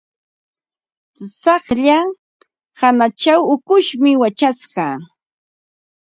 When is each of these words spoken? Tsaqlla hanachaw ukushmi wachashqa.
Tsaqlla 1.33 1.99
hanachaw 2.79 3.41
ukushmi 3.53 4.11
wachashqa. 4.21 4.85